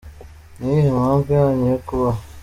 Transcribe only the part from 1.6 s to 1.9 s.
yo